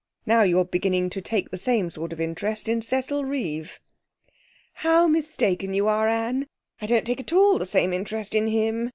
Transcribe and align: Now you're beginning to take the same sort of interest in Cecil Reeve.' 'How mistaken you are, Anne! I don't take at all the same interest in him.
Now 0.25 0.41
you're 0.41 0.65
beginning 0.65 1.11
to 1.11 1.21
take 1.21 1.51
the 1.51 1.59
same 1.59 1.91
sort 1.91 2.11
of 2.11 2.19
interest 2.19 2.67
in 2.67 2.81
Cecil 2.81 3.23
Reeve.' 3.23 3.79
'How 4.73 5.05
mistaken 5.05 5.75
you 5.75 5.87
are, 5.87 6.07
Anne! 6.07 6.47
I 6.81 6.87
don't 6.87 7.05
take 7.05 7.19
at 7.19 7.31
all 7.33 7.59
the 7.59 7.67
same 7.67 7.93
interest 7.93 8.33
in 8.33 8.47
him. 8.47 8.89